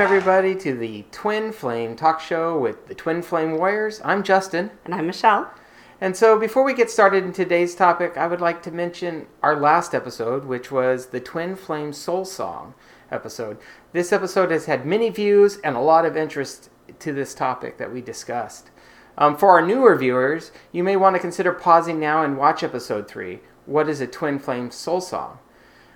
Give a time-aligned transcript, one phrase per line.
[0.00, 4.00] everybody, to the Twin Flame Talk Show with the Twin Flame Warriors.
[4.02, 4.70] I'm Justin.
[4.86, 5.52] And I'm Michelle.
[6.00, 9.60] And so, before we get started in today's topic, I would like to mention our
[9.60, 12.72] last episode, which was the Twin Flame Soul Song
[13.10, 13.58] episode.
[13.92, 17.92] This episode has had many views and a lot of interest to this topic that
[17.92, 18.70] we discussed.
[19.18, 23.06] Um, for our newer viewers, you may want to consider pausing now and watch episode
[23.06, 25.40] 3 What is a Twin Flame Soul Song?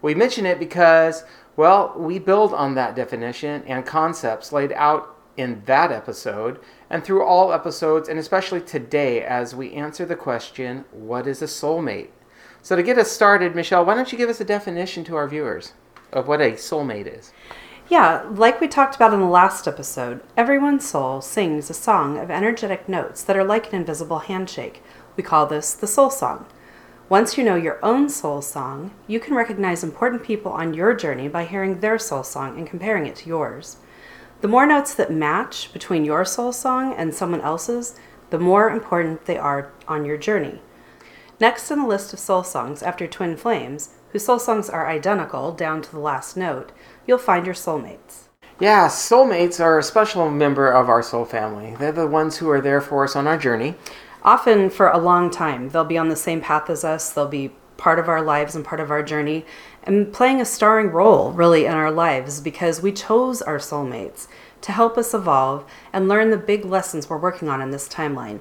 [0.00, 1.24] We mention it because,
[1.58, 7.24] well, we build on that definition and concepts laid out in that episode and through
[7.24, 12.10] all episodes, and especially today as we answer the question, What is a soulmate?
[12.62, 15.26] So, to get us started, Michelle, why don't you give us a definition to our
[15.26, 15.72] viewers
[16.12, 17.32] of what a soulmate is?
[17.88, 22.30] Yeah, like we talked about in the last episode, everyone's soul sings a song of
[22.30, 24.80] energetic notes that are like an invisible handshake.
[25.16, 26.46] We call this the soul song.
[27.08, 31.26] Once you know your own soul song, you can recognize important people on your journey
[31.26, 33.78] by hearing their soul song and comparing it to yours.
[34.42, 37.98] The more notes that match between your soul song and someone else's,
[38.28, 40.60] the more important they are on your journey.
[41.40, 45.52] Next in the list of soul songs after Twin Flames, whose soul songs are identical
[45.52, 46.72] down to the last note,
[47.06, 48.28] you'll find your soulmates.
[48.60, 51.74] Yeah, soulmates are a special member of our soul family.
[51.78, 53.76] They're the ones who are there for us on our journey.
[54.28, 55.70] Often for a long time.
[55.70, 58.62] They'll be on the same path as us, they'll be part of our lives and
[58.62, 59.46] part of our journey,
[59.82, 64.28] and playing a starring role really in our lives because we chose our soulmates
[64.60, 68.40] to help us evolve and learn the big lessons we're working on in this timeline.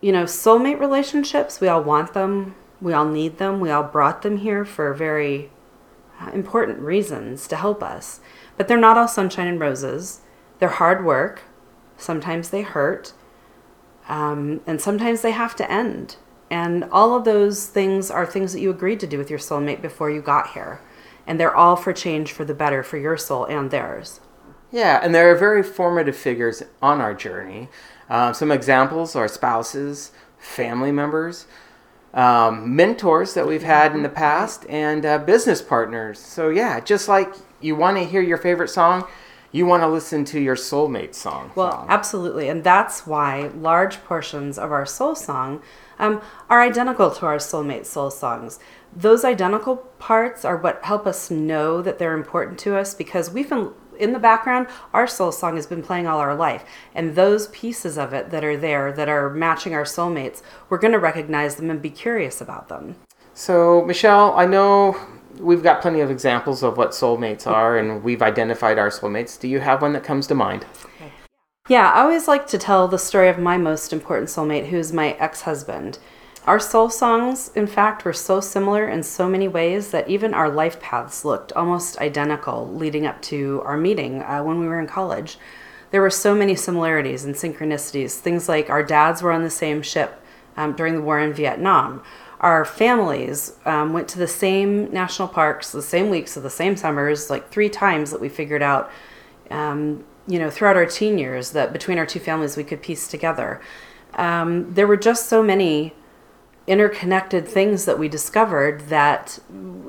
[0.00, 4.22] You know, soulmate relationships, we all want them, we all need them, we all brought
[4.22, 5.50] them here for very
[6.20, 8.20] uh, important reasons to help us.
[8.56, 10.20] But they're not all sunshine and roses.
[10.60, 11.42] They're hard work.
[11.96, 13.14] Sometimes they hurt.
[14.08, 16.16] Um, and sometimes they have to end.
[16.50, 19.82] And all of those things are things that you agreed to do with your soulmate
[19.82, 20.80] before you got here.
[21.26, 24.20] And they're all for change for the better for your soul and theirs.
[24.70, 27.68] Yeah, and there are very formative figures on our journey.
[28.10, 31.46] Uh, some examples are spouses, family members,
[32.12, 36.18] um, mentors that we've had in the past, and uh, business partners.
[36.18, 39.06] So, yeah, just like you want to hear your favorite song,
[39.54, 41.52] you want to listen to your soulmate song.
[41.54, 41.86] Well, song.
[41.88, 42.48] absolutely.
[42.48, 45.62] And that's why large portions of our soul song
[46.00, 46.20] um,
[46.50, 48.58] are identical to our soulmate soul songs.
[48.96, 53.48] Those identical parts are what help us know that they're important to us because we've
[53.48, 56.64] been in the background, our soul song has been playing all our life.
[56.92, 60.92] And those pieces of it that are there, that are matching our soulmates, we're going
[60.94, 62.96] to recognize them and be curious about them.
[63.34, 64.96] So, Michelle, I know
[65.38, 69.38] we've got plenty of examples of what soulmates are, and we've identified our soulmates.
[69.38, 70.66] Do you have one that comes to mind?
[71.68, 75.12] Yeah, I always like to tell the story of my most important soulmate, who's my
[75.12, 75.98] ex husband.
[76.46, 80.50] Our soul songs, in fact, were so similar in so many ways that even our
[80.50, 84.86] life paths looked almost identical leading up to our meeting uh, when we were in
[84.86, 85.38] college.
[85.90, 88.18] There were so many similarities and synchronicities.
[88.18, 90.20] Things like our dads were on the same ship
[90.58, 92.02] um, during the war in Vietnam.
[92.44, 96.76] Our families um, went to the same national parks, the same weeks of the same
[96.76, 98.90] summers, like three times that we figured out,
[99.50, 103.08] um, you know, throughout our teen years that between our two families we could piece
[103.08, 103.62] together.
[104.12, 105.94] Um, there were just so many
[106.66, 109.38] interconnected things that we discovered that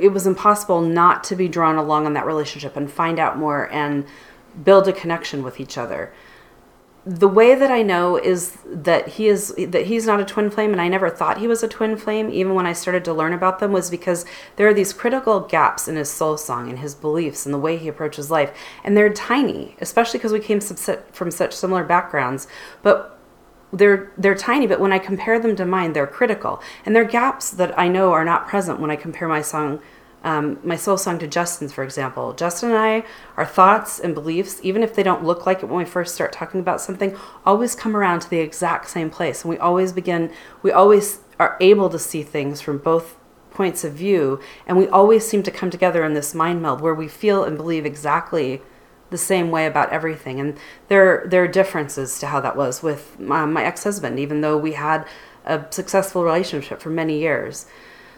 [0.00, 3.68] it was impossible not to be drawn along on that relationship and find out more
[3.72, 4.06] and
[4.62, 6.12] build a connection with each other
[7.06, 10.72] the way that I know is that he is that he's not a twin flame
[10.72, 13.34] and I never thought he was a twin flame even when I started to learn
[13.34, 14.24] about them was because
[14.56, 17.76] there are these critical gaps in his soul song and his beliefs and the way
[17.76, 18.56] he approaches life.
[18.82, 22.46] And they're tiny especially because we came from such similar backgrounds.
[22.82, 23.18] But
[23.70, 26.62] they're they're tiny but when i compare them to mine they're critical.
[26.86, 29.80] And they're gaps that i know are not present when i compare my song
[30.24, 33.04] um, my soul song to justin's for example justin and i
[33.36, 36.32] our thoughts and beliefs even if they don't look like it when we first start
[36.32, 40.30] talking about something always come around to the exact same place and we always begin
[40.62, 43.16] we always are able to see things from both
[43.52, 46.94] points of view and we always seem to come together in this mind meld where
[46.94, 48.60] we feel and believe exactly
[49.14, 50.40] the same way about everything.
[50.40, 54.40] And there there are differences to how that was with my, my ex husband, even
[54.40, 55.06] though we had
[55.44, 57.66] a successful relationship for many years.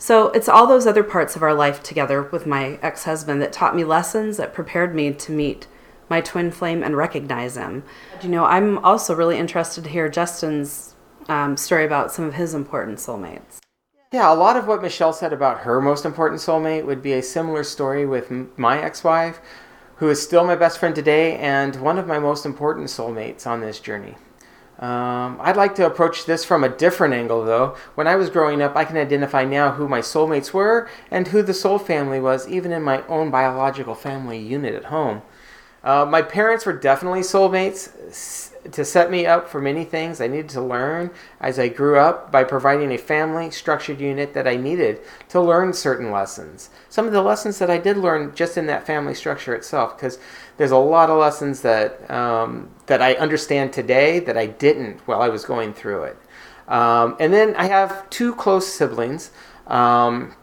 [0.00, 3.52] So it's all those other parts of our life together with my ex husband that
[3.52, 5.66] taught me lessons that prepared me to meet
[6.08, 7.84] my twin flame and recognize him.
[8.22, 10.94] You know, I'm also really interested to hear Justin's
[11.28, 13.58] um, story about some of his important soulmates.
[14.10, 17.22] Yeah, a lot of what Michelle said about her most important soulmate would be a
[17.22, 19.38] similar story with my ex wife
[19.96, 23.60] who is still my best friend today and one of my most important soulmates on
[23.60, 24.16] this journey.
[24.80, 27.76] Um, I'd like to approach this from a different angle, though.
[27.96, 31.42] When I was growing up, I can identify now who my soulmates were and who
[31.42, 35.20] the soul family was, even in my own biological family unit at home.
[35.82, 40.50] Uh, my parents were definitely soulmates to set me up for many things I needed
[40.50, 41.10] to learn
[41.40, 45.00] as I grew up by providing a family structured unit that I needed
[45.30, 46.68] to learn certain lessons.
[46.90, 50.18] Some of the lessons that I did learn just in that family structure itself, because
[50.58, 55.22] there's a lot of lessons that um, that I understand today that I didn't while
[55.22, 56.18] I was going through it.
[56.68, 59.30] Um, and then I have two close siblings.
[59.66, 60.34] Um,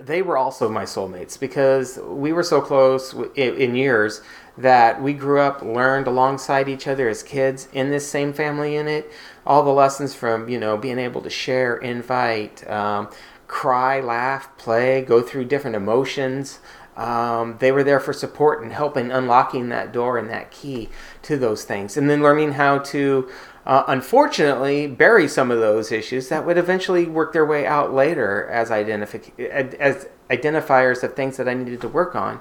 [0.00, 4.22] they were also my soulmates because we were so close in, in years
[4.58, 9.10] that we grew up, learned alongside each other as kids in this same family unit.
[9.46, 13.08] All the lessons from you know being able to share, invite, um,
[13.46, 16.60] cry, laugh, play, go through different emotions.
[16.96, 20.88] Um, they were there for support and helping unlocking that door and that key
[21.22, 23.28] to those things, and then learning how to
[23.66, 28.48] uh, unfortunately bury some of those issues that would eventually work their way out later
[28.48, 29.38] as, identifi-
[29.78, 32.40] as identifiers of things that I needed to work on.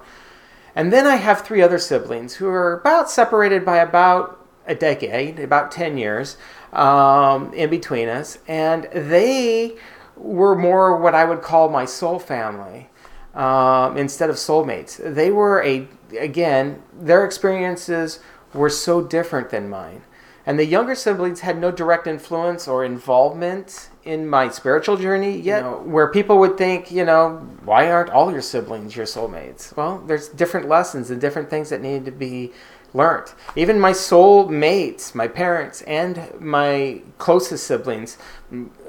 [0.75, 5.39] And then I have three other siblings who are about separated by about a decade,
[5.39, 6.37] about 10 years
[6.73, 8.39] um, in between us.
[8.47, 9.77] And they
[10.17, 12.89] were more what I would call my soul family
[13.33, 14.97] um, instead of soulmates.
[14.97, 15.87] They were a,
[16.19, 18.19] again, their experiences
[18.53, 20.03] were so different than mine.
[20.45, 25.63] And the younger siblings had no direct influence or involvement in my spiritual journey yet,
[25.63, 29.75] you know, where people would think, you know, why aren't all your siblings your soulmates?
[29.75, 32.53] Well, there's different lessons and different things that need to be
[32.93, 33.33] learned.
[33.55, 38.17] Even my soul mates, my parents, and my closest siblings,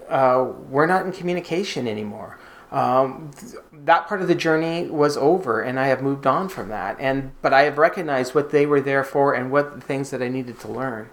[0.08, 2.38] uh, we're not in communication anymore.
[2.70, 3.30] Um,
[3.72, 6.96] that part of the journey was over, and I have moved on from that.
[7.00, 10.22] And but I have recognized what they were there for and what the things that
[10.22, 11.08] I needed to learn.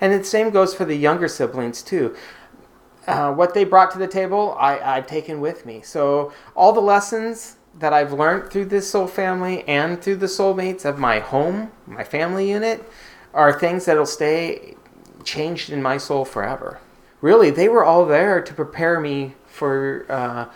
[0.00, 2.16] And the same goes for the younger siblings too.
[3.06, 5.82] Uh, what they brought to the table, I, I've taken with me.
[5.82, 10.84] So all the lessons that I've learned through this soul family and through the soulmates
[10.84, 12.88] of my home, my family unit,
[13.34, 14.76] are things that'll stay
[15.24, 16.80] changed in my soul forever.
[17.20, 20.46] Really, they were all there to prepare me for uh,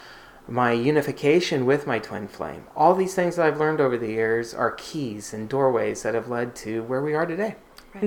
[0.46, 2.64] my unification with my twin flame.
[2.76, 6.28] All these things that I've learned over the years are keys and doorways that have
[6.28, 7.56] led to where we are today.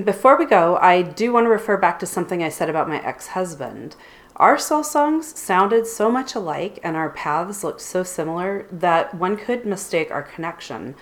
[0.04, 3.04] Before we go, I do want to refer back to something I said about my
[3.04, 3.96] ex husband.
[4.36, 9.36] Our soul songs sounded so much alike and our paths looked so similar that one
[9.36, 10.94] could mistake our connection.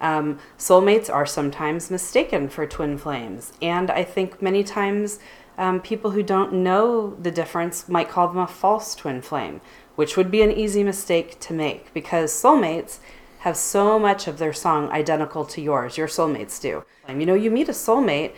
[0.00, 5.18] Um, soulmates are sometimes mistaken for twin flames, and I think many times
[5.58, 9.60] um, people who don't know the difference might call them a false twin flame,
[9.96, 13.00] which would be an easy mistake to make because soulmates
[13.40, 15.98] have so much of their song identical to yours.
[15.98, 16.84] Your soulmates do.
[17.08, 18.32] You know, you meet a soulmate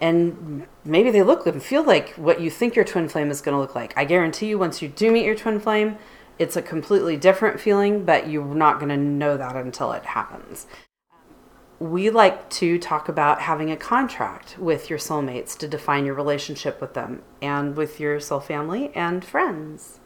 [0.00, 3.54] and maybe they look and feel like what you think your twin flame is going
[3.54, 3.92] to look like.
[3.96, 5.98] I guarantee you, once you do meet your twin flame,
[6.38, 10.66] it's a completely different feeling, but you're not going to know that until it happens.
[11.78, 16.80] We like to talk about having a contract with your soulmates to define your relationship
[16.80, 20.00] with them and with your soul family and friends.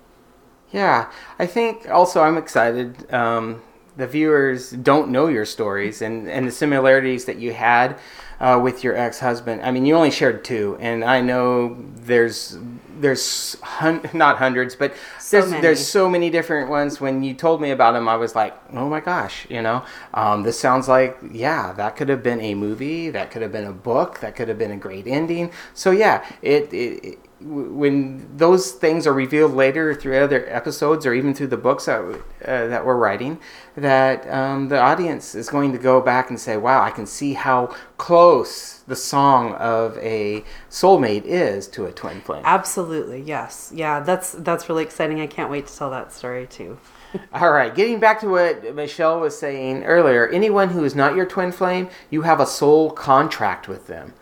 [0.73, 3.13] Yeah, I think also I'm excited.
[3.13, 3.63] Um,
[3.97, 7.99] the viewers don't know your stories and, and the similarities that you had
[8.41, 9.63] uh, with your ex-husband.
[9.63, 12.59] I mean, you only shared two, and I know there's
[13.01, 15.63] there's hun- not hundreds, but So there's many.
[15.63, 17.01] there's so many different ones.
[17.01, 19.85] When you told me about them, I was like, oh my gosh, you know,
[20.15, 23.65] um, this sounds like yeah, that could have been a movie, that could have been
[23.67, 25.51] a book, that could have been a great ending.
[25.75, 26.73] So yeah, it.
[26.73, 31.59] it, it when those things are revealed later through other episodes or even through the
[31.59, 33.39] books that, uh, that we're writing,
[33.77, 37.35] that um, the audience is going to go back and say, wow, I can see
[37.35, 42.43] how close the song of a soulmate is to a twin flame.
[42.47, 43.71] Absolutely, yes.
[43.75, 45.21] Yeah, that's that's really exciting.
[45.21, 46.79] I can't wait to tell that story too.
[47.33, 51.27] All right, getting back to what Michelle was saying earlier, anyone who is not your
[51.27, 54.15] twin flame, you have a soul contract with them.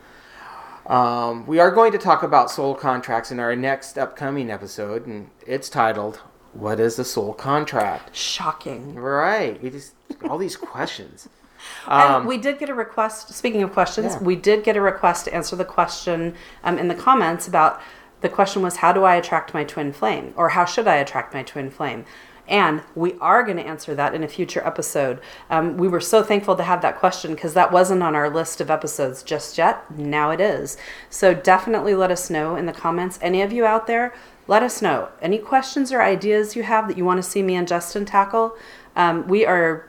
[0.86, 5.30] Um, we are going to talk about soul contracts in our next upcoming episode, and
[5.46, 6.16] it's titled
[6.52, 8.94] "What is a Soul Contract?" Shocking.
[8.96, 9.62] Right?
[9.62, 9.94] We just
[10.28, 11.28] all these questions.
[11.86, 13.32] and we did get a request.
[13.32, 14.22] Speaking of questions, Yeah.
[14.22, 16.34] we did get a request to answer the question
[16.64, 17.80] um, in the comments about
[18.20, 21.32] the question was how do I attract my twin flame, or how should I attract
[21.34, 22.04] my twin flame?
[22.48, 25.20] And we are going to answer that in a future episode.
[25.48, 28.60] Um, we were so thankful to have that question because that wasn't on our list
[28.60, 29.88] of episodes just yet.
[29.96, 30.76] Now it is.
[31.08, 33.18] So definitely let us know in the comments.
[33.22, 34.12] Any of you out there,
[34.48, 35.08] let us know.
[35.20, 38.56] Any questions or ideas you have that you want to see me and Justin tackle?
[38.96, 39.88] Um, we are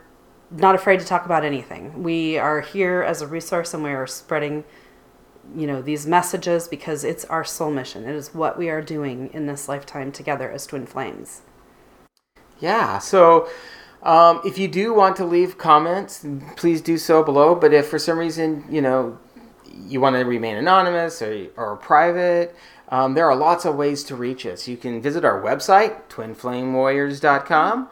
[0.51, 2.03] not afraid to talk about anything.
[2.03, 4.63] We are here as a resource and we are spreading
[5.55, 8.05] you know these messages because it's our soul mission.
[8.05, 11.41] It is what we are doing in this lifetime together as twin flames.
[12.63, 12.99] Yeah.
[12.99, 13.47] So
[14.03, 16.25] Um, if you do want to leave comments,
[16.57, 17.55] please do so below.
[17.55, 19.17] But if for some reason, you know,
[19.87, 22.53] you want to remain anonymous or, or private,
[22.89, 24.67] um, there are lots of ways to reach us.
[24.67, 27.87] You can visit our website, twinflamewarriors.com,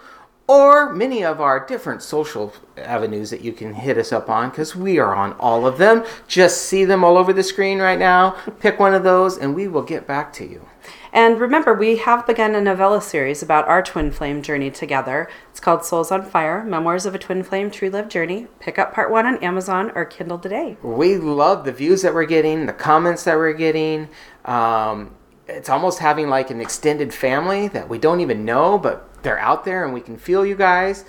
[0.48, 4.76] or many of our different social avenues that you can hit us up on because
[4.76, 6.04] we are on all of them.
[6.28, 8.36] Just see them all over the screen right now.
[8.60, 10.68] Pick one of those, and we will get back to you.
[11.14, 15.30] And remember, we have begun a novella series about our twin flame journey together.
[15.50, 18.48] It's called Souls on Fire Memoirs of a Twin Flame True Love Journey.
[18.62, 20.78] Pick up part one on Amazon or Kindle today.
[20.82, 24.08] We love the views that we're getting, the comments that we're getting.
[24.46, 25.14] Um,
[25.48, 29.66] it's almost having like an extended family that we don't even know, but they're out
[29.66, 31.04] there and we can feel you guys.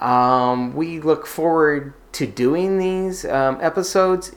[0.00, 4.32] Um, we look forward to doing these um, episodes,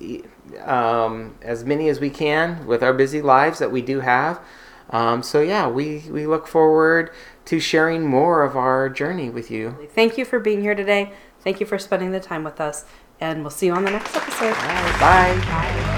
[0.66, 4.42] um, as many as we can with our busy lives that we do have.
[4.90, 7.12] Um, so yeah, we, we look forward
[7.46, 9.88] to sharing more of our journey with you.
[9.94, 11.14] Thank you for being here today.
[11.42, 12.86] Thank you for spending the time with us.
[13.20, 14.54] And we'll see you on the next episode.
[14.54, 15.40] Bye.
[15.46, 15.95] Bye.